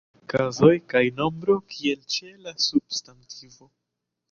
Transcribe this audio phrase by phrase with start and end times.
[0.31, 3.73] Kazoj kaj nombroj kiel ĉe la substantivo.